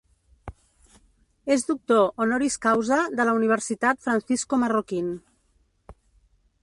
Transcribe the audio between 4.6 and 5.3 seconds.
Marroquín.